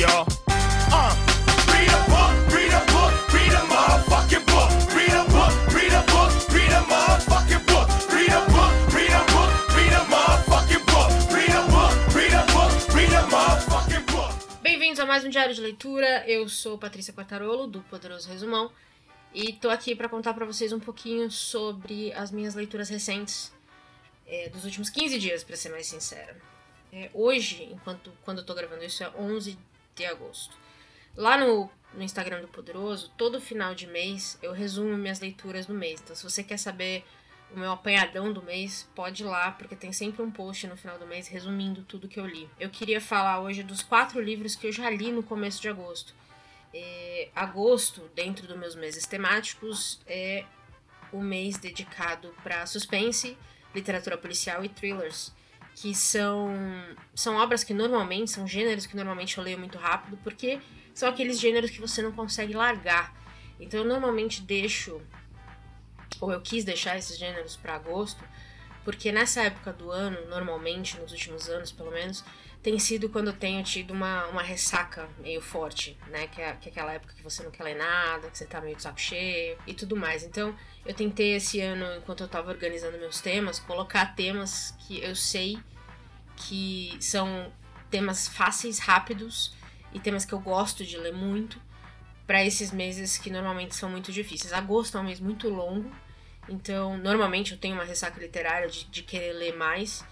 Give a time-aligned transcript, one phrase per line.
[0.00, 0.26] y'all.
[14.62, 16.24] Bem-vindos a mais um Diário de Leitura.
[16.26, 18.72] Eu sou Patrícia Quartarolo, do Poderoso Resumão,
[19.34, 23.52] e tô aqui para contar para vocês um pouquinho sobre as minhas leituras recentes
[24.26, 26.36] é, dos últimos 15 dias, para ser mais sincera.
[26.92, 29.58] É, hoje, enquanto quando eu tô gravando isso, é 11
[29.94, 30.56] de agosto.
[31.16, 35.74] Lá no, no Instagram do Poderoso, todo final de mês eu resumo minhas leituras do
[35.74, 36.00] mês.
[36.00, 37.04] Então, se você quer saber
[37.54, 40.98] o meu apanhadão do mês, pode ir lá, porque tem sempre um post no final
[40.98, 42.48] do mês resumindo tudo que eu li.
[42.58, 46.14] Eu queria falar hoje dos quatro livros que eu já li no começo de agosto.
[46.72, 50.44] É, agosto, dentro dos meus meses temáticos, é
[51.12, 53.36] o mês dedicado para suspense,
[53.74, 55.32] literatura policial e thrillers,
[55.74, 56.54] que são,
[57.14, 60.60] são obras que normalmente, são gêneros que normalmente eu leio muito rápido, porque
[60.94, 63.14] são aqueles gêneros que você não consegue largar.
[63.58, 65.00] Então eu normalmente deixo
[66.20, 68.22] ou eu quis deixar esses gêneros para agosto,
[68.84, 72.24] porque nessa época do ano, normalmente, nos últimos anos pelo menos,
[72.62, 76.26] tem sido quando eu tenho tido uma, uma ressaca meio forte, né?
[76.26, 78.60] Que é, que é aquela época que você não quer ler nada, que você tá
[78.60, 80.22] meio de saco cheio e tudo mais.
[80.22, 85.16] Então, eu tentei esse ano, enquanto eu tava organizando meus temas, colocar temas que eu
[85.16, 85.58] sei
[86.36, 87.50] que são
[87.90, 89.54] temas fáceis, rápidos
[89.92, 91.60] e temas que eu gosto de ler muito
[92.26, 94.52] para esses meses que normalmente são muito difíceis.
[94.52, 95.90] Agosto é um mês muito longo,
[96.48, 100.04] então normalmente eu tenho uma ressaca literária de, de querer ler mais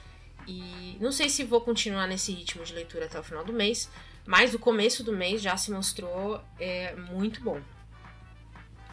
[0.49, 3.91] e não sei se vou continuar nesse ritmo de leitura até o final do mês,
[4.25, 7.61] mas o começo do mês já se mostrou é, muito bom.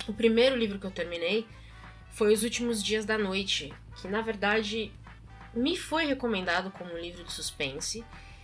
[0.06, 1.48] O primeiro livro que eu terminei
[2.12, 4.92] foi Os Últimos Dias da Noite, que na verdade
[5.54, 8.04] me foi recomendado como um livro de suspense.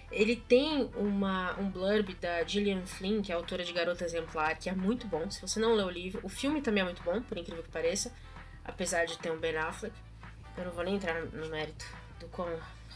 [0.10, 4.70] Ele tem uma, um blurb da Gillian Flynn, que é autora de Garota Exemplar, que
[4.70, 5.30] é muito bom.
[5.30, 7.70] Se você não leu o livro, o filme também é muito bom, por incrível que
[7.70, 8.14] pareça,
[8.64, 9.96] apesar de ter um Ben Affleck.
[10.58, 11.86] Eu não vou nem entrar no mérito
[12.20, 12.50] do quão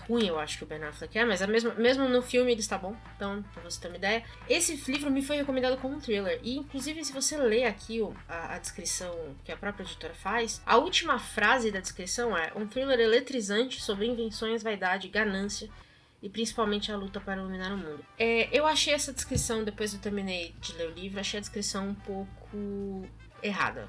[0.07, 2.77] ruim eu acho que o Ben Affleck é, mas mesmo, mesmo no filme ele está
[2.77, 4.23] bom, então, pra você ter uma ideia.
[4.49, 8.55] Esse livro me foi recomendado como um thriller, e inclusive se você ler aqui a,
[8.55, 12.99] a descrição que a própria editora faz, a última frase da descrição é um thriller
[12.99, 15.69] eletrizante sobre invenções, vaidade, ganância
[16.22, 18.03] e principalmente a luta para iluminar o mundo.
[18.17, 21.89] É, eu achei essa descrição, depois eu terminei de ler o livro, achei a descrição
[21.89, 23.07] um pouco
[23.43, 23.87] errada.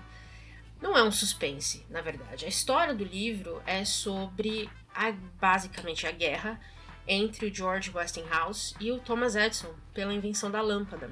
[0.81, 2.45] Não é um suspense, na verdade.
[2.45, 6.59] A história do livro é sobre a, basicamente a guerra
[7.07, 11.11] entre o George Westinghouse e o Thomas Edison pela invenção da lâmpada.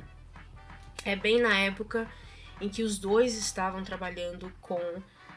[1.05, 2.11] É bem na época
[2.61, 4.81] em que os dois estavam trabalhando com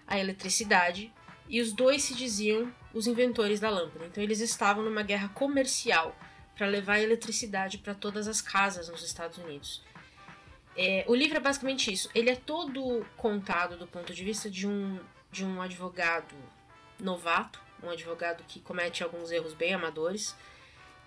[0.07, 1.13] a eletricidade
[1.49, 4.05] e os dois se diziam os inventores da lâmpada.
[4.05, 6.15] Então eles estavam numa guerra comercial
[6.55, 9.83] para levar a eletricidade para todas as casas nos Estados Unidos.
[10.75, 12.09] É, o livro é basicamente isso.
[12.15, 14.99] Ele é todo contado do ponto de vista de um,
[15.31, 16.35] de um advogado
[16.99, 20.35] novato um advogado que comete alguns erros bem amadores,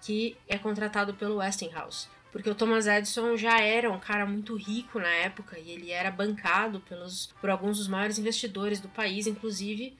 [0.03, 2.09] que é contratado pelo Westinghouse.
[2.33, 6.11] Porque o Thomas Edison já era um cara muito rico na época e ele era
[6.11, 9.97] bancado pelos, por alguns dos maiores investidores do país, inclusive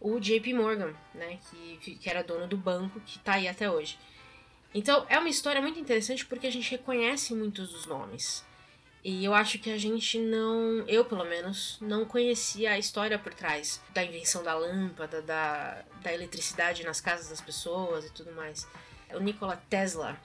[0.00, 3.98] o JP Morgan, né, que, que era dono do banco que está aí até hoje.
[4.74, 8.44] Então é uma história muito interessante porque a gente reconhece muitos dos nomes.
[9.02, 13.32] E eu acho que a gente não, eu pelo menos, não conhecia a história por
[13.32, 18.68] trás da invenção da lâmpada, da, da eletricidade nas casas das pessoas e tudo mais.
[19.12, 20.18] O Nikola Tesla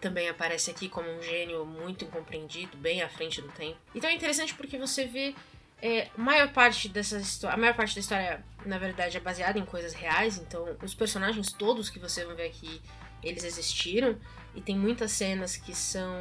[0.00, 3.76] também aparece aqui como um gênio muito incompreendido, bem à frente do tempo.
[3.94, 5.34] Então é interessante porque você vê
[5.82, 9.64] é, a maior parte dessa a maior parte da história, na verdade, é baseada em
[9.64, 10.38] coisas reais.
[10.38, 12.80] Então, os personagens todos que você vai ver aqui,
[13.22, 14.16] eles existiram.
[14.54, 16.12] E tem muitas cenas que são,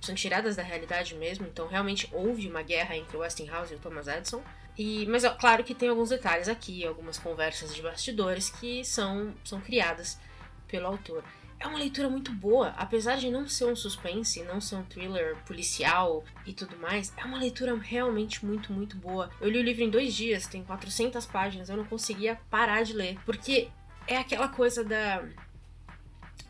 [0.00, 3.78] são tiradas da realidade mesmo, então realmente houve uma guerra entre o Westinghouse e o
[3.78, 4.42] Thomas Edison.
[4.76, 9.34] E, mas é claro que tem alguns detalhes aqui, algumas conversas de bastidores que são,
[9.44, 10.18] são criadas
[10.66, 11.24] pelo autor.
[11.60, 15.36] É uma leitura muito boa, apesar de não ser um suspense, não ser um thriller
[15.44, 19.28] policial e tudo mais, é uma leitura realmente muito, muito boa.
[19.40, 22.92] Eu li o livro em dois dias, tem 400 páginas, eu não conseguia parar de
[22.92, 23.68] ler, porque
[24.06, 25.24] é aquela coisa da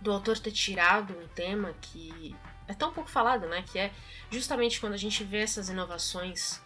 [0.00, 2.34] do autor ter tirado um tema que
[2.66, 3.64] é tão pouco falado, né?
[3.66, 3.92] Que é
[4.30, 6.60] justamente quando a gente vê essas inovações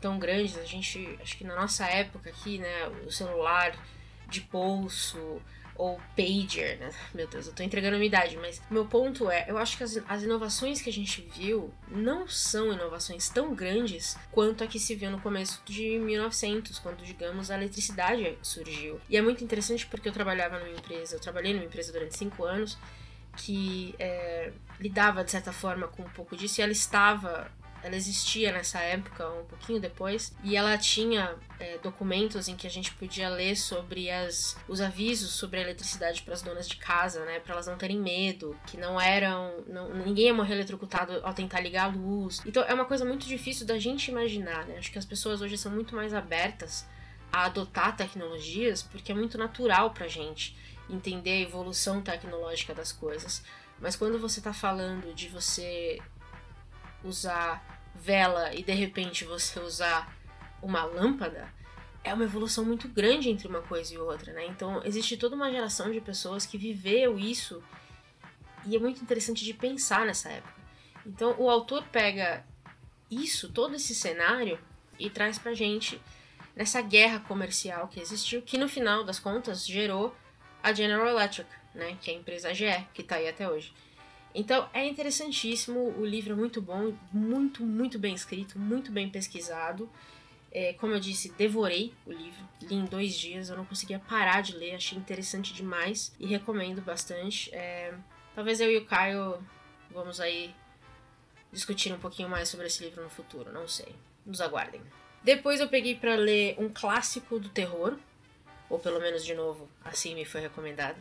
[0.00, 3.74] tão grandes, a gente, acho que na nossa época aqui, né, o celular
[4.28, 5.40] de bolso,
[5.76, 6.90] ou pager, né?
[7.12, 9.82] Meu Deus, eu tô entregando a minha idade, mas meu ponto é, eu acho que
[9.82, 14.78] as, as inovações que a gente viu não são inovações tão grandes quanto a que
[14.78, 19.00] se viu no começo de 1900, quando, digamos, a eletricidade surgiu.
[19.08, 22.44] E é muito interessante porque eu trabalhava numa empresa, eu trabalhei numa empresa durante cinco
[22.44, 22.78] anos,
[23.36, 27.50] que é, lidava de certa forma com um pouco disso e ela estava
[27.84, 32.70] ela existia nessa época, um pouquinho depois, e ela tinha é, documentos em que a
[32.70, 37.22] gente podia ler sobre as, os avisos sobre a eletricidade para as donas de casa,
[37.26, 41.34] né, para elas não terem medo, que não eram, não, ninguém ia morrer eletrocutado ao
[41.34, 42.40] tentar ligar a luz.
[42.46, 44.78] Então é uma coisa muito difícil da gente imaginar, né?
[44.78, 46.86] Acho que as pessoas hoje são muito mais abertas
[47.30, 50.56] a adotar tecnologias porque é muito natural pra gente
[50.88, 53.44] entender a evolução tecnológica das coisas.
[53.78, 55.98] Mas quando você está falando de você
[57.04, 60.14] usar vela e de repente você usar
[60.62, 61.48] uma lâmpada,
[62.02, 64.46] é uma evolução muito grande entre uma coisa e outra, né?
[64.46, 67.62] Então existe toda uma geração de pessoas que viveu isso
[68.66, 70.54] e é muito interessante de pensar nessa época.
[71.06, 72.44] Então o autor pega
[73.10, 74.58] isso, todo esse cenário
[74.98, 76.00] e traz pra gente
[76.54, 80.14] nessa guerra comercial que existiu, que no final das contas gerou
[80.62, 83.72] a General Electric, né, que é a empresa GE, que tá aí até hoje.
[84.34, 89.88] Então é interessantíssimo, o livro é muito bom, muito, muito bem escrito, muito bem pesquisado.
[90.50, 94.40] É, como eu disse, devorei o livro, li em dois dias, eu não conseguia parar
[94.40, 97.54] de ler, achei interessante demais e recomendo bastante.
[97.54, 97.94] É,
[98.34, 99.40] talvez eu e o Caio
[99.90, 100.52] vamos aí
[101.52, 103.94] discutir um pouquinho mais sobre esse livro no futuro, não sei.
[104.26, 104.80] Nos aguardem.
[105.22, 107.96] Depois eu peguei para ler um clássico do terror,
[108.68, 110.96] ou pelo menos de novo, assim me foi recomendado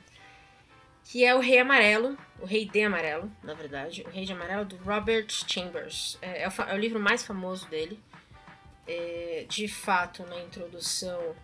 [1.06, 4.66] que é o Rei Amarelo, o Rei de Amarelo, na verdade, o Rei de Amarelo
[4.66, 6.18] do Robert Chambers.
[6.22, 8.00] É, é, o, é o, livro mais famoso dele.
[8.88, 11.36] É, de fato, na introdução,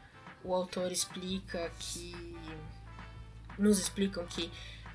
[0.44, 2.38] o autor explica que.
[3.58, 4.50] Nos explicam que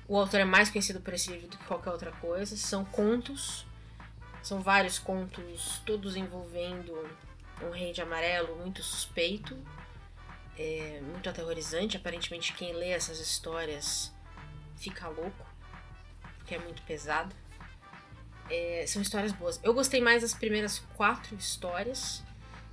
[0.07, 2.57] o autor é mais conhecido por esse livro do que qualquer outra coisa.
[2.57, 3.63] São contos,
[4.41, 7.07] são vários contos, todos envolvendo
[7.61, 9.55] um rei de amarelo muito suspeito,
[10.57, 11.95] é, muito aterrorizante.
[11.95, 14.14] Aparentemente, quem lê essas histórias
[14.77, 15.45] fica louco,
[16.37, 17.35] porque é muito pesado.
[18.49, 19.59] É, são histórias boas.
[19.63, 22.23] Eu gostei mais das primeiras quatro histórias,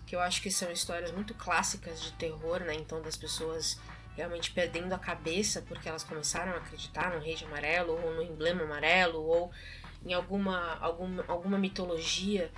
[0.06, 2.74] que eu acho que são histórias muito clássicas de terror, né?
[2.74, 3.78] Então, das pessoas
[4.14, 8.22] realmente perdendo a cabeça porque elas começaram a acreditar no Rei de Amarelo, ou no
[8.22, 9.50] emblema amarelo, ou
[10.04, 12.50] em alguma, alguma, alguma mitologia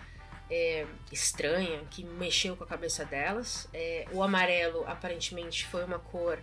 [0.51, 3.69] é, estranha que mexeu com a cabeça delas.
[3.73, 6.39] É, o amarelo aparentemente foi uma cor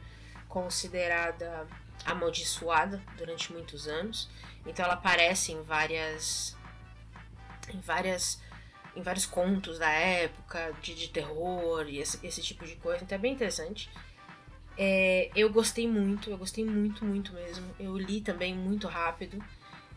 [0.52, 1.66] considerada
[2.06, 4.30] amaldiçoada durante muitos anos.
[4.66, 6.56] Então ela aparece em várias
[7.74, 8.42] em várias
[8.94, 13.04] em vários contos da época de, de terror e esse, esse, tipo de coisa.
[13.04, 13.90] Então é bem interessante.
[14.78, 17.74] É, eu gostei muito, eu gostei muito, muito mesmo.
[17.80, 19.42] Eu li também muito rápido.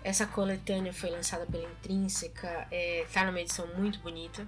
[0.05, 4.47] Essa coletânea foi lançada pela Intrínseca, é, tá numa edição muito bonita.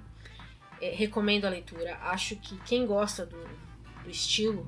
[0.81, 1.97] É, recomendo a leitura.
[2.03, 3.43] Acho que quem gosta do,
[4.05, 4.65] do estilo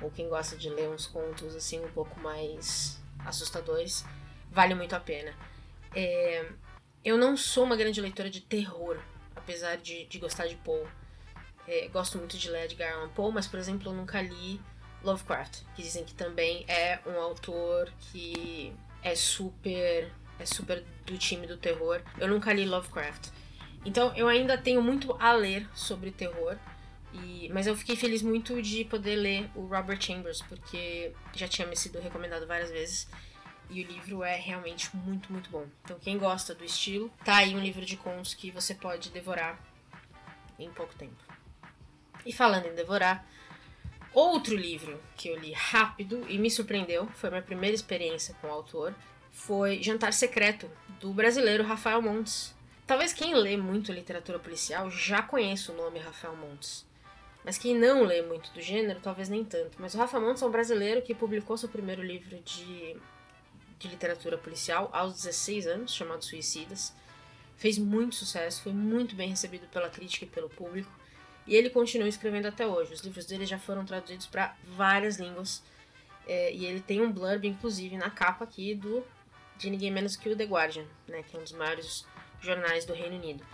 [0.00, 4.04] ou quem gosta de ler uns contos assim um pouco mais assustadores,
[4.50, 5.34] vale muito a pena.
[5.94, 6.46] É,
[7.04, 8.98] eu não sou uma grande leitora de terror,
[9.34, 10.86] apesar de, de gostar de Poe.
[11.66, 14.60] É, gosto muito de ler Edgar Allan Poe, mas por exemplo eu nunca li
[15.02, 18.72] Lovecraft, que dizem que também é um autor que
[19.02, 22.00] é super é super do time do terror.
[22.18, 23.28] Eu nunca li Lovecraft.
[23.84, 26.56] Então eu ainda tenho muito a ler sobre terror.
[27.12, 31.66] E, mas eu fiquei feliz muito de poder ler o Robert Chambers, porque já tinha
[31.66, 33.08] me sido recomendado várias vezes.
[33.68, 35.66] E o livro é realmente muito, muito bom.
[35.84, 39.60] Então, quem gosta do estilo, tá aí um livro de contos que você pode devorar
[40.58, 41.22] em pouco tempo.
[42.26, 43.26] E falando em devorar,
[44.12, 48.52] outro livro que eu li rápido e me surpreendeu, foi minha primeira experiência com o
[48.52, 48.94] autor,
[49.30, 52.54] foi Jantar Secreto, do brasileiro Rafael Montes.
[52.86, 56.84] Talvez quem lê muito literatura policial já conheça o nome Rafael Montes.
[57.44, 59.80] Mas quem não lê muito do gênero, talvez nem tanto.
[59.80, 62.96] Mas o Rafa Montes é um brasileiro que publicou seu primeiro livro de,
[63.78, 66.94] de literatura policial aos 16 anos, chamado Suicidas.
[67.56, 70.90] Fez muito sucesso, foi muito bem recebido pela crítica e pelo público.
[71.46, 72.92] E ele continua escrevendo até hoje.
[72.92, 75.62] Os livros dele já foram traduzidos para várias línguas.
[76.26, 79.04] É, e ele tem um blurb, inclusive, na capa aqui do
[79.60, 82.06] de ninguém menos que o The Guardian, né, que é um dos maiores
[82.40, 83.44] jornais do Reino Unido.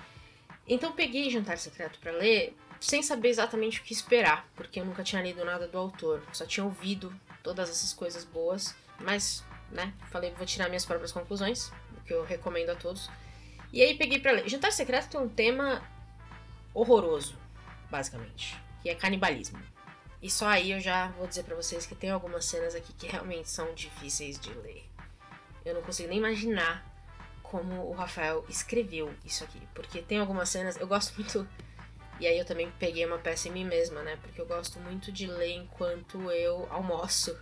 [0.69, 5.02] Então peguei Jantar Secreto para ler sem saber exatamente o que esperar, porque eu nunca
[5.02, 10.33] tinha lido nada do autor, só tinha ouvido todas essas coisas boas, mas, né, falei,
[10.33, 13.11] vou tirar minhas próprias conclusões, o que eu recomendo a todos.
[13.73, 14.49] E aí peguei para ler.
[14.49, 15.83] Jantar Secreto tem um tema
[16.73, 17.37] horroroso,
[17.90, 19.61] basicamente, que é canibalismo.
[20.23, 23.06] E só aí eu já vou dizer para vocês que tem algumas cenas aqui que
[23.06, 24.85] realmente são difíceis de ler.
[25.64, 26.85] Eu não consigo nem imaginar
[27.42, 31.47] como o Rafael escreveu isso aqui, porque tem algumas cenas, eu gosto muito
[32.18, 34.16] e aí eu também peguei uma peça em mim mesma, né?
[34.23, 37.37] Porque eu gosto muito de ler enquanto eu almoço.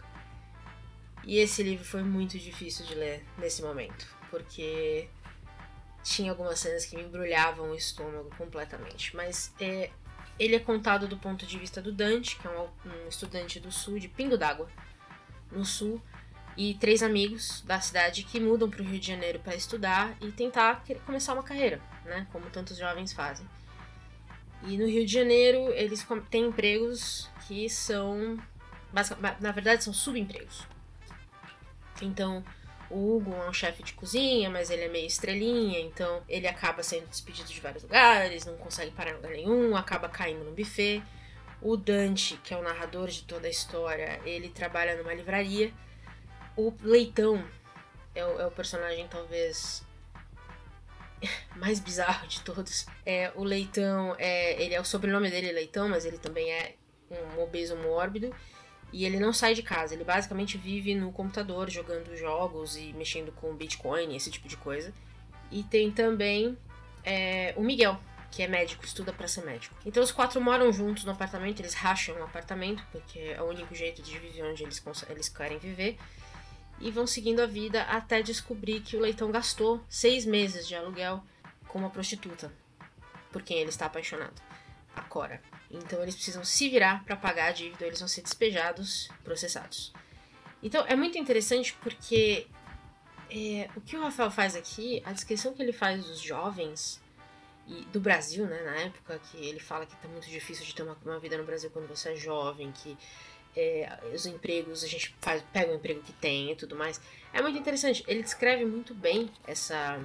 [1.24, 5.08] E esse livro foi muito difícil de ler nesse momento, porque
[6.02, 9.16] tinha algumas cenas que me embrulhavam o estômago completamente.
[9.16, 9.90] Mas é,
[10.38, 13.70] ele é contado do ponto de vista do Dante, que é um, um estudante do
[13.70, 14.68] sul, de Pingo d'Água,
[15.50, 16.02] no sul,
[16.56, 20.30] e três amigos da cidade que mudam para o Rio de Janeiro para estudar e
[20.30, 22.26] tentar começar uma carreira, né?
[22.32, 23.46] Como tantos jovens fazem.
[24.66, 28.38] E no Rio de Janeiro eles têm empregos que são,
[29.40, 30.66] na verdade, são subempregos.
[32.00, 32.42] Então
[32.90, 36.82] o Hugo é um chefe de cozinha, mas ele é meio estrelinha, então ele acaba
[36.82, 41.02] sendo despedido de vários lugares, não consegue parar em lugar nenhum, acaba caindo no buffet.
[41.60, 45.72] O Dante, que é o narrador de toda a história, ele trabalha numa livraria.
[46.56, 47.44] O Leitão
[48.14, 49.83] é o, é o personagem talvez
[51.56, 52.86] mais bizarro de todos.
[53.04, 56.74] É, o Leitão, é, ele é o sobrenome dele Leitão, mas ele também é
[57.10, 58.34] um obeso mórbido.
[58.92, 63.32] E ele não sai de casa, ele basicamente vive no computador jogando jogos e mexendo
[63.32, 64.92] com Bitcoin, esse tipo de coisa.
[65.50, 66.56] E tem também
[67.02, 67.98] é, o Miguel,
[68.30, 69.74] que é médico, estuda para ser médico.
[69.84, 73.74] Então os quatro moram juntos no apartamento, eles racham um apartamento, porque é o único
[73.74, 75.98] jeito de viver onde eles, eles querem viver.
[76.80, 81.22] E vão seguindo a vida até descobrir que o Leitão gastou seis meses de aluguel
[81.68, 82.52] com uma prostituta,
[83.32, 84.40] por quem ele está apaixonado,
[84.94, 85.40] a Cora.
[85.70, 89.92] Então eles precisam se virar para pagar a dívida, eles vão ser despejados, processados.
[90.62, 92.46] Então é muito interessante porque
[93.30, 97.02] é, o que o Rafael faz aqui, a descrição que ele faz dos jovens
[97.66, 100.82] e do Brasil, né, na época que ele fala que tá muito difícil de ter
[100.82, 102.96] uma, uma vida no Brasil quando você é jovem, que
[103.56, 107.00] é, os empregos a gente faz, pega o emprego que tem e tudo mais.
[107.32, 108.04] É muito interessante.
[108.06, 110.00] Ele descreve muito bem essa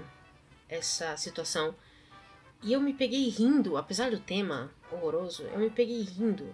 [0.68, 1.74] essa situação
[2.62, 6.54] e eu me peguei rindo, apesar do tema horroroso, eu me peguei rindo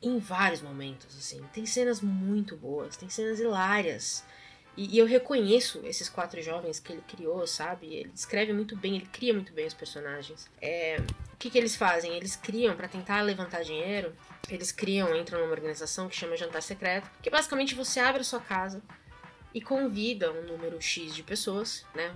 [0.00, 1.42] em vários momentos, assim.
[1.52, 4.24] Tem cenas muito boas, tem cenas hilárias.
[4.76, 7.94] E, e, eu reconheço esses quatro jovens que ele criou, sabe?
[7.94, 10.48] Ele descreve muito bem, ele cria muito bem os personagens.
[10.60, 10.98] É,
[11.32, 12.14] o que, que eles fazem?
[12.16, 14.14] Eles criam, para tentar levantar dinheiro,
[14.48, 18.40] eles criam, entram numa organização que chama Jantar Secreto, que basicamente você abre a sua
[18.40, 18.82] casa
[19.52, 22.14] e convida um número X de pessoas, né?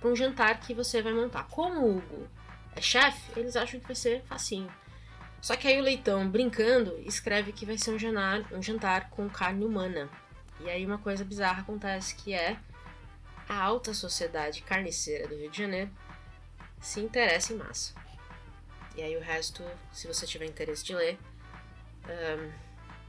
[0.00, 1.46] para um jantar que você vai montar.
[1.48, 2.26] Como o Hugo
[2.74, 4.72] é chefe, eles acham que vai ser facinho.
[5.40, 9.28] Só que aí o Leitão, brincando, escreve que vai ser um jantar, um jantar com
[9.28, 10.08] carne humana.
[10.62, 12.58] E aí uma coisa bizarra acontece que é
[13.48, 15.90] a alta sociedade carniceira do Rio de Janeiro
[16.80, 17.94] se interessa em massa.
[18.96, 19.62] E aí o resto,
[19.92, 21.18] se você tiver interesse de ler,
[22.04, 22.52] um,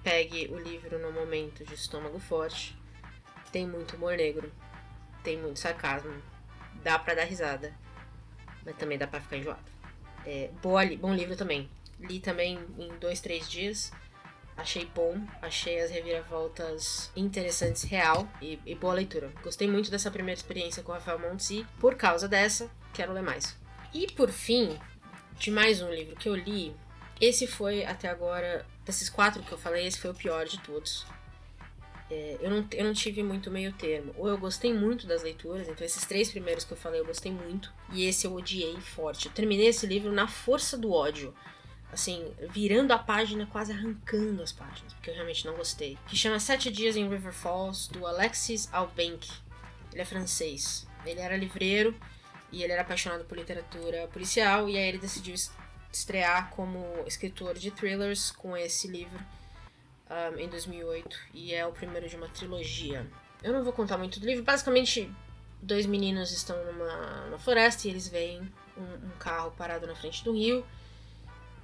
[0.03, 2.77] pegue o livro no momento de estômago forte.
[3.51, 4.51] Tem muito humor negro,
[5.24, 6.22] tem muito sarcasmo,
[6.84, 7.74] dá para dar risada,
[8.65, 9.72] mas também dá para ficar enjoado.
[10.25, 11.70] É, boa, bom livro também.
[12.00, 13.91] Li também em dois, três dias.
[14.55, 19.31] Achei bom, achei as reviravoltas interessantes, real e, e, boa leitura.
[19.41, 21.65] Gostei muito dessa primeira experiência com o Rafael Montsi.
[21.79, 23.58] Por causa dessa, quero ler mais.
[23.93, 24.77] E por fim,
[25.39, 26.75] de mais um livro que eu li,
[27.20, 31.05] esse foi até agora, desses quatro que eu falei, esse foi o pior de todos
[32.12, 34.13] é, eu, não, eu não tive muito meio termo.
[34.17, 37.31] Ou eu gostei muito das leituras, então esses três primeiros que eu falei eu gostei
[37.31, 39.27] muito, e esse eu odiei forte.
[39.27, 41.34] Eu terminei esse livro na força do ódio.
[41.91, 45.98] Assim, virando a página, quase arrancando as páginas, porque eu realmente não gostei.
[46.07, 49.29] Que chama Sete Dias em River Falls, do Alexis Albenck.
[49.91, 50.88] Ele é francês.
[51.05, 51.93] Ele era livreiro
[52.51, 55.36] e ele era apaixonado por literatura policial, e aí ele decidiu
[55.91, 59.19] estrear como escritor de thrillers com esse livro
[60.10, 63.05] um, em 2008 e é o primeiro de uma trilogia.
[63.43, 65.12] Eu não vou contar muito do livro, basicamente
[65.62, 68.41] dois meninos estão numa, numa floresta e eles veem
[68.77, 70.65] um, um, carro parado na frente do rio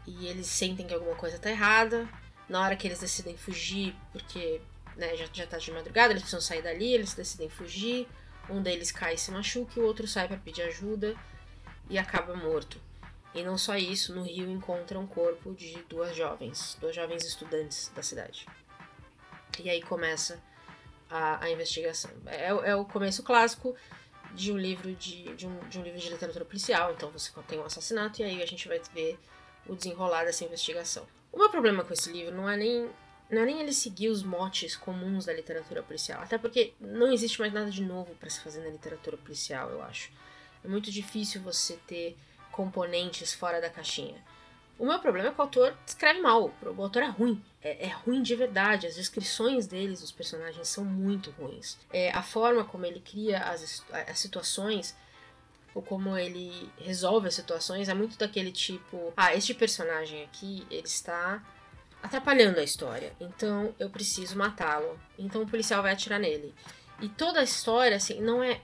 [0.07, 2.07] e eles sentem que alguma coisa está errada.
[2.47, 4.61] Na hora que eles decidem fugir, porque
[4.95, 8.07] né, já, já tá de madrugada, eles precisam sair dali, eles decidem fugir.
[8.49, 11.13] Um deles cai e se machuca e o outro sai para pedir ajuda
[11.89, 12.79] e acaba morto.
[13.35, 17.91] E não só isso, no rio encontra um corpo de duas jovens, duas jovens estudantes
[17.93, 18.47] da cidade.
[19.59, 20.41] E aí começa
[21.09, 22.11] a, a investigação.
[22.25, 23.75] É, é, o começo clássico
[24.33, 26.93] de um livro de, de, um, de um livro de literatura policial.
[26.93, 29.19] Então você tem um assassinato e aí a gente vai ver
[29.69, 31.05] o desenrolar dessa investigação.
[31.31, 32.89] O meu problema com esse livro não é nem
[33.29, 37.39] não é nem ele seguir os motes comuns da literatura policial, até porque não existe
[37.41, 40.11] mais nada de novo para se fazer na literatura policial, eu acho.
[40.63, 42.17] É muito difícil você ter
[42.51, 44.15] componentes fora da caixinha.
[44.79, 47.89] O meu problema é que o autor escreve mal, o autor é ruim, é, é
[47.89, 51.77] ruim de verdade, as descrições deles, os personagens, são muito ruins.
[51.91, 54.95] É, a forma como ele cria as, as situações,
[55.77, 60.87] ou como ele resolve as situações, é muito daquele tipo: ah, este personagem aqui, ele
[60.87, 61.39] está
[62.01, 63.13] atrapalhando a história.
[63.21, 64.99] Então eu preciso matá-lo.
[65.19, 66.51] Então o policial vai atirar nele.
[66.99, 68.59] E toda a história, assim, não é,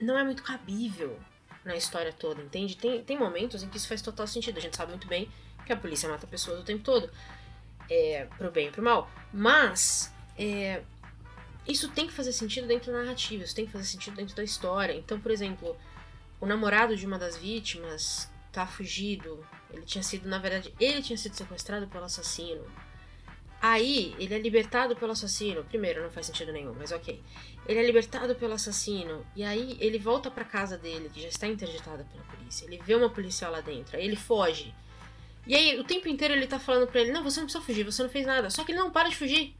[0.00, 1.18] não é muito cabível
[1.64, 2.76] na história toda, entende?
[2.76, 4.58] Tem, tem momentos em que isso faz total sentido.
[4.58, 5.28] A gente sabe muito bem
[5.66, 7.10] que a polícia mata pessoas o tempo todo.
[7.90, 9.10] É, pro bem e pro mal.
[9.32, 10.82] Mas é,
[11.66, 14.44] isso tem que fazer sentido dentro da narrativa, isso tem que fazer sentido dentro da
[14.44, 14.92] história.
[14.92, 15.76] Então, por exemplo,
[16.44, 19.44] o namorado de uma das vítimas tá fugido.
[19.72, 22.62] Ele tinha sido, na verdade, ele tinha sido sequestrado pelo assassino.
[23.62, 25.64] Aí, ele é libertado pelo assassino.
[25.64, 27.18] Primeiro, não faz sentido nenhum, mas ok.
[27.66, 29.24] Ele é libertado pelo assassino.
[29.34, 32.66] E aí, ele volta pra casa dele, que já está interditada pela polícia.
[32.66, 33.96] Ele vê uma policial lá dentro.
[33.96, 34.74] Aí, ele foge.
[35.46, 37.84] E aí, o tempo inteiro, ele tá falando pra ele: Não, você não precisa fugir,
[37.84, 38.50] você não fez nada.
[38.50, 39.56] Só que ele não para de fugir.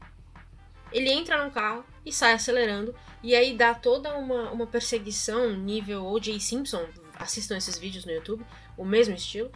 [0.95, 2.95] Ele entra no carro e sai acelerando.
[3.21, 6.39] E aí, dá toda uma, uma perseguição nível O.J.
[6.39, 6.87] Simpson.
[7.19, 8.45] Assistam esses vídeos no YouTube.
[8.77, 9.51] O mesmo estilo.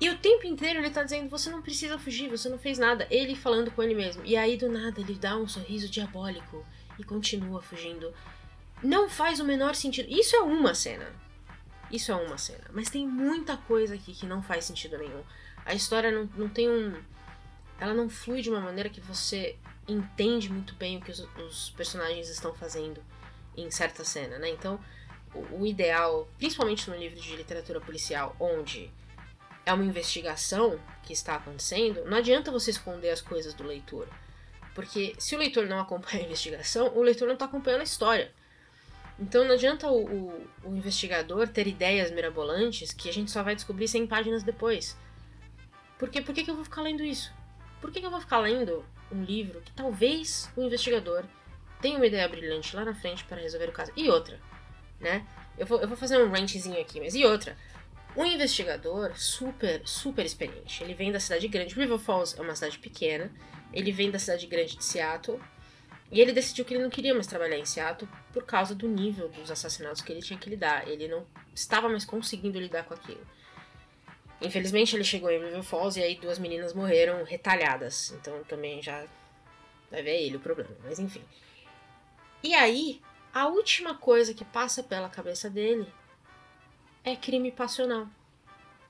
[0.00, 3.06] E o tempo inteiro ele tá dizendo: você não precisa fugir, você não fez nada.
[3.10, 4.22] Ele falando com ele mesmo.
[4.24, 6.66] E aí do nada ele dá um sorriso diabólico
[6.98, 8.12] e continua fugindo.
[8.82, 10.10] Não faz o menor sentido.
[10.10, 11.06] Isso é uma cena.
[11.92, 12.64] Isso é uma cena.
[12.72, 15.22] Mas tem muita coisa aqui que não faz sentido nenhum.
[15.64, 16.92] A história não, não tem um.
[17.78, 19.56] Ela não flui de uma maneira que você
[19.88, 23.02] entende muito bem o que os, os personagens estão fazendo
[23.56, 24.50] em certa cena, né?
[24.50, 24.78] Então,
[25.34, 28.90] o, o ideal, principalmente no livro de literatura policial, onde
[29.64, 34.08] é uma investigação que está acontecendo, não adianta você esconder as coisas do leitor.
[34.74, 38.30] Porque se o leitor não acompanha a investigação, o leitor não está acompanhando a história.
[39.18, 43.54] Então não adianta o, o, o, investigador ter ideias mirabolantes que a gente só vai
[43.54, 44.96] descobrir 100 páginas depois.
[45.98, 47.32] Porque por que, que eu vou ficar lendo isso?
[47.80, 51.24] Por que, que eu vou ficar lendo um livro que talvez o investigador
[51.80, 53.92] tenha uma ideia brilhante lá na frente para resolver o caso?
[53.96, 54.40] E outra,
[55.00, 55.26] né?
[55.58, 57.56] Eu vou, eu vou fazer um ranchzinho aqui, mas e outra?
[58.16, 60.82] Um investigador super, super experiente.
[60.82, 61.74] Ele vem da cidade grande.
[61.74, 63.30] River Falls é uma cidade pequena.
[63.72, 65.38] Ele vem da cidade grande de Seattle.
[66.10, 69.28] E ele decidiu que ele não queria mais trabalhar em Seattle por causa do nível
[69.28, 70.88] dos assassinatos que ele tinha que lidar.
[70.88, 73.20] Ele não estava mais conseguindo lidar com aquilo.
[74.40, 78.12] Infelizmente ele chegou em River Falls e aí duas meninas morreram retalhadas.
[78.12, 79.06] Então também já
[79.90, 80.70] vai ver ele o problema.
[80.84, 81.22] Mas enfim.
[82.42, 83.00] E aí,
[83.32, 85.86] a última coisa que passa pela cabeça dele
[87.02, 88.08] é crime passional.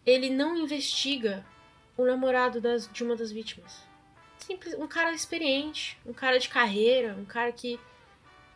[0.05, 1.45] Ele não investiga
[1.97, 3.83] o namorado das, de uma das vítimas.
[4.39, 7.81] Simples, um cara experiente, um cara de carreira, um cara que,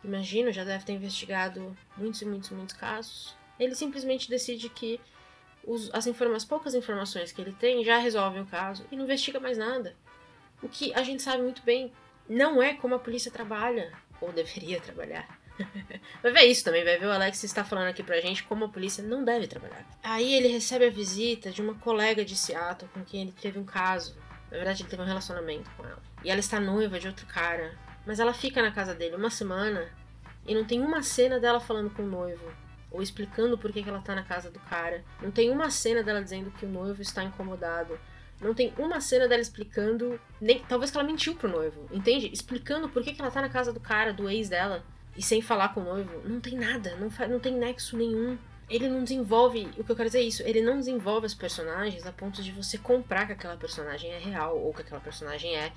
[0.03, 3.35] imagino, já deve ter investigado muitos e muitos, muitos casos.
[3.59, 4.99] Ele simplesmente decide que
[5.65, 9.39] os, as informações, poucas informações que ele tem já resolvem o caso e não investiga
[9.39, 9.95] mais nada.
[10.61, 11.91] O que a gente sabe muito bem
[12.29, 15.39] não é como a polícia trabalha, ou deveria trabalhar.
[16.21, 18.69] vai ver isso também, vai ver o Alex está falando aqui pra gente como a
[18.69, 19.85] polícia não deve trabalhar.
[20.03, 23.65] Aí ele recebe a visita de uma colega de Seattle com quem ele teve um
[23.65, 24.15] caso.
[24.49, 26.01] Na verdade, ele teve um relacionamento com ela.
[26.23, 27.77] E ela está noiva de outro cara.
[28.05, 29.89] Mas ela fica na casa dele uma semana
[30.45, 32.51] e não tem uma cena dela falando com o noivo.
[32.91, 35.03] Ou explicando por que, que ela tá na casa do cara.
[35.21, 37.97] Não tem uma cena dela dizendo que o noivo está incomodado.
[38.41, 40.19] Não tem uma cena dela explicando.
[40.39, 42.29] Nem, talvez que ela mentiu pro noivo, entende?
[42.33, 44.83] Explicando por que, que ela tá na casa do cara, do ex dela
[45.15, 48.37] e sem falar com o noivo, não tem nada, não, não tem nexo nenhum.
[48.69, 52.05] Ele não desenvolve, o que eu quero dizer é isso, ele não desenvolve os personagens
[52.05, 55.73] a ponto de você comprar que aquela personagem é real, ou que aquela personagem é.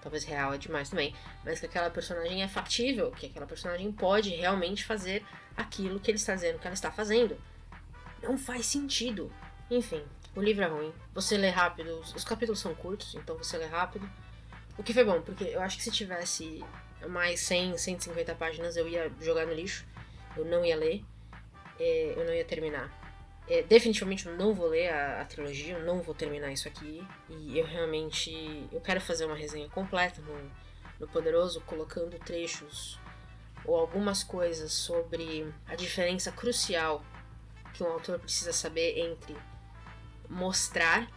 [0.00, 4.30] Talvez real é demais também, mas que aquela personagem é factível, que aquela personagem pode
[4.30, 5.22] realmente fazer
[5.56, 7.36] aquilo que ele está dizendo que ela está fazendo.
[8.22, 9.32] Não faz sentido.
[9.70, 10.92] Enfim, o livro é ruim.
[11.14, 14.08] Você lê rápido, os capítulos são curtos, então você lê rápido.
[14.76, 16.62] O que foi bom, porque eu acho que se tivesse
[17.08, 19.86] mais 100, 150 páginas eu ia jogar no lixo.
[20.36, 21.02] Eu não ia ler.
[21.78, 22.92] É, eu não ia terminar.
[23.48, 27.06] É, definitivamente eu não vou ler a, a, trilogia, eu não vou terminar isso aqui.
[27.30, 28.68] E eu realmente.
[28.70, 30.50] Eu quero fazer uma resenha completa no,
[31.00, 32.98] no Poderoso, colocando trechos
[33.66, 37.04] ou algumas coisas sobre a diferença crucial
[37.74, 39.36] que um autor precisa saber entre
[40.28, 41.08] mostrar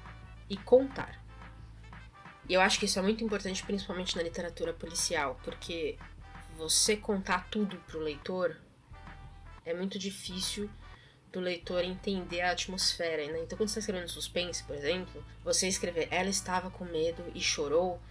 [0.49, 1.23] e contar.
[2.47, 5.97] E eu acho que isso é muito importante, principalmente na literatura policial, porque
[6.57, 8.57] você contar tudo pro leitor
[9.65, 10.69] é muito difícil
[11.31, 13.39] do leitor entender a atmosfera, né?
[13.43, 17.39] Então, quando você está escrevendo suspense, por exemplo, você escrever ela estava com medo e
[17.39, 18.01] chorou,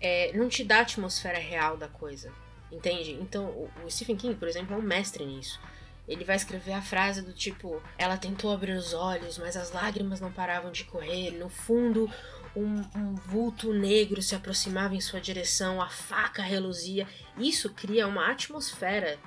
[0.00, 2.32] é, não te dá a atmosfera real da coisa,
[2.70, 3.12] entende?
[3.20, 5.60] Então, o, o Stephen King, por exemplo, é um mestre nisso.
[6.06, 10.20] Ele vai escrever a frase do tipo: Ela tentou abrir os olhos, mas as lágrimas
[10.20, 11.32] não paravam de correr.
[11.32, 12.10] No fundo,
[12.56, 17.06] um, um, vulto negro se aproximava em sua direção, a faca reluzia.
[17.36, 19.18] Isso cria uma atmosfera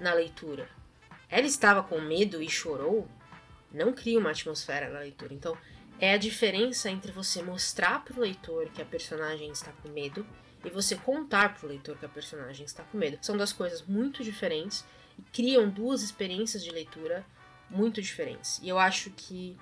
[0.00, 0.68] na leitura.
[1.28, 3.06] Ela estava com medo e chorou,
[3.70, 5.34] não cria uma atmosfera na leitura.
[5.34, 5.58] Então,
[6.00, 10.26] é a diferença entre você mostrar pro leitor que a personagem está com medo
[10.64, 13.18] e você contar pro leitor que a personagem está com medo.
[13.22, 14.84] São duas coisas muito diferentes
[15.18, 17.24] e criam duas experiências de leitura
[17.70, 18.60] muito diferentes.
[18.62, 19.56] E eu acho que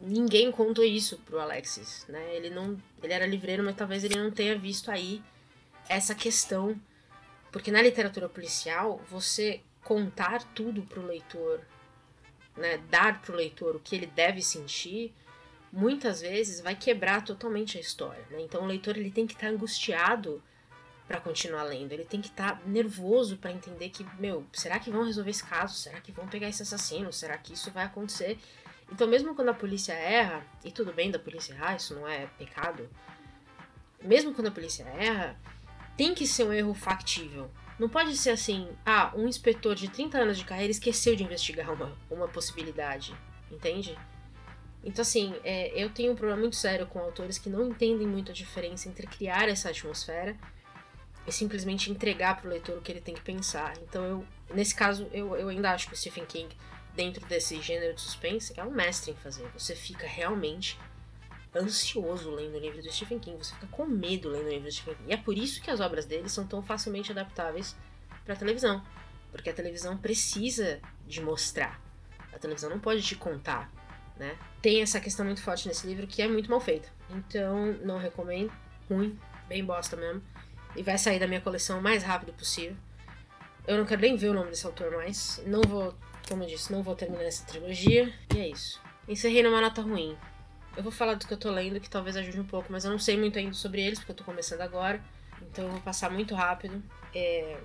[0.00, 2.34] ninguém contou isso pro Alexis, né?
[2.34, 5.22] Ele não, ele era livreiro, mas talvez ele não tenha visto aí
[5.88, 6.80] essa questão,
[7.52, 11.60] porque na literatura policial você contar tudo pro leitor,
[12.56, 15.12] né, dar pro leitor o que ele deve sentir,
[15.74, 18.40] muitas vezes vai quebrar totalmente a história, né?
[18.40, 20.40] Então o leitor ele tem que estar tá angustiado
[21.06, 24.90] para continuar lendo, ele tem que estar tá nervoso para entender que, meu, será que
[24.90, 25.74] vão resolver esse caso?
[25.74, 27.12] Será que vão pegar esse assassino?
[27.12, 28.38] Será que isso vai acontecer?
[28.90, 32.26] Então, mesmo quando a polícia erra, e tudo bem da polícia errar, isso não é
[32.38, 32.88] pecado,
[34.02, 35.36] mesmo quando a polícia erra,
[35.96, 37.50] tem que ser um erro factível.
[37.78, 41.70] Não pode ser assim, ah, um inspetor de 30 anos de carreira esqueceu de investigar
[41.72, 43.14] uma, uma possibilidade,
[43.50, 43.98] entende?
[44.84, 48.30] Então, assim, é, eu tenho um problema muito sério com autores que não entendem muito
[48.30, 50.36] a diferença entre criar essa atmosfera
[51.26, 53.72] e simplesmente entregar para o leitor o que ele tem que pensar.
[53.82, 56.54] Então, eu, nesse caso, eu, eu ainda acho que o Stephen King
[56.94, 59.46] dentro desse gênero de suspense, é um mestre em fazer.
[59.56, 60.78] Você fica realmente
[61.54, 64.72] ansioso lendo o livro do Stephen King, você fica com medo lendo o livro do
[64.72, 65.10] Stephen King.
[65.10, 67.76] E é por isso que as obras dele são tão facilmente adaptáveis
[68.24, 68.82] para televisão,
[69.30, 71.80] porque a televisão precisa de mostrar.
[72.32, 73.70] A televisão não pode te contar,
[74.16, 74.36] né?
[74.62, 76.88] Tem essa questão muito forte nesse livro que é muito mal feita.
[77.10, 78.52] Então, não recomendo.
[78.88, 80.22] Ruim, bem bosta mesmo.
[80.76, 82.76] E vai sair da minha coleção o mais rápido possível.
[83.66, 85.42] Eu não quero nem ver o nome desse autor mais.
[85.46, 85.94] Não vou
[86.28, 88.12] como eu disse, não vou terminar essa trilogia.
[88.34, 88.80] E é isso.
[89.06, 90.16] Encerrei numa nota ruim.
[90.76, 92.90] Eu vou falar do que eu tô lendo, que talvez ajude um pouco, mas eu
[92.90, 95.00] não sei muito ainda sobre eles, porque eu tô começando agora.
[95.42, 96.82] Então eu vou passar muito rápido.
[97.14, 97.58] É...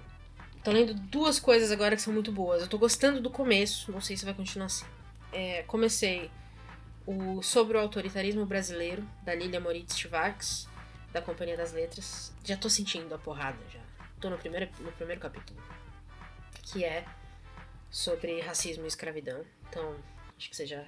[0.64, 2.62] Tô lendo duas coisas agora que são muito boas.
[2.62, 4.86] Eu tô gostando do começo, não sei se vai continuar assim.
[5.32, 5.64] É...
[5.64, 6.32] Comecei
[7.06, 10.68] o Sobre o Autoritarismo Brasileiro, da Lilia Moritz Schwartz,
[11.12, 12.34] da Companhia das Letras.
[12.44, 13.82] Já tô sentindo a porrada, já.
[14.20, 15.60] Tô no primeiro, no primeiro capítulo.
[16.62, 17.06] Que é
[17.90, 19.44] sobre racismo e escravidão.
[19.68, 19.96] Então,
[20.38, 20.86] acho que você já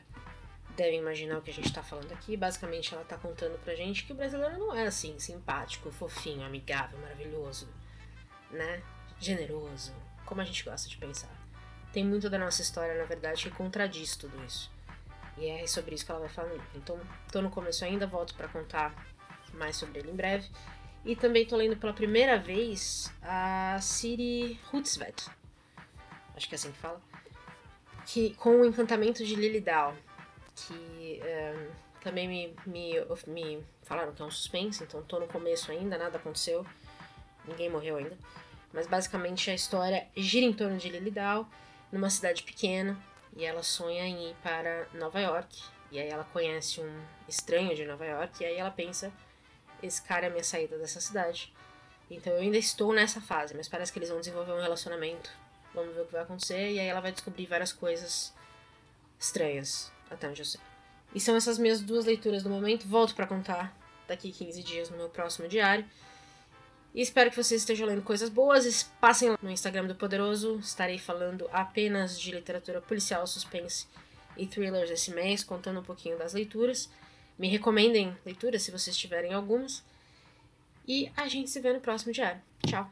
[0.75, 2.38] deve imaginar o que a gente está falando aqui.
[2.38, 6.99] Basicamente, ela está contando pra gente que o brasileiro não é assim, simpático, fofinho, amigável,
[6.99, 7.67] maravilhoso,
[8.51, 8.84] né?
[9.19, 9.93] Generoso,
[10.25, 11.36] como a gente gosta de pensar.
[11.91, 14.71] Tem muito da nossa história, na verdade, que contradiz tudo isso.
[15.38, 16.99] E é sobre isso que ela vai falar Então,
[17.32, 18.93] tô no começo ainda, volto para contar
[19.54, 20.49] mais sobre ele em breve.
[21.04, 25.30] E também tô lendo pela primeira vez a Siri Hutzvet,
[26.36, 27.01] acho que é assim que fala,
[28.06, 29.97] que, com o encantamento de Lilydale,
[30.56, 31.69] que é,
[32.04, 32.93] também me, me,
[33.25, 36.63] me falaram que é um suspense, então tô no começo ainda, nada aconteceu,
[37.47, 38.15] ninguém morreu ainda.
[38.71, 41.47] Mas basicamente a história gira em torno de Lilydale,
[41.91, 42.97] numa cidade pequena,
[43.36, 45.63] e ela sonha em ir para Nova York.
[45.91, 49.12] E aí ela conhece um estranho de Nova York, e aí ela pensa:
[49.82, 51.54] esse cara é a minha saída dessa cidade.
[52.10, 55.32] Então eu ainda estou nessa fase, mas parece que eles vão desenvolver um relacionamento
[55.73, 56.71] Vamos ver o que vai acontecer.
[56.71, 58.34] E aí ela vai descobrir várias coisas
[59.19, 60.60] estranhas, até onde eu sei.
[61.13, 62.88] E são essas minhas duas leituras do momento.
[62.88, 63.75] Volto para contar
[64.08, 65.86] daqui 15 dias no meu próximo diário.
[66.93, 68.84] E espero que vocês estejam lendo coisas boas.
[68.99, 70.60] Passem lá no Instagram do Poderoso.
[70.60, 73.88] Estarei falando apenas de literatura policial, suspense
[74.38, 76.89] e thrillers esse mês, contando um pouquinho das leituras.
[77.39, 79.84] Me recomendem leituras se vocês tiverem algumas.
[80.88, 82.41] E a gente se vê no próximo diário.
[82.67, 82.91] Tchau!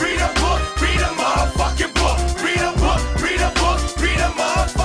[0.00, 4.28] read a book, read a motherfucking book, read a book, read a book, read a
[4.30, 4.83] motherfucking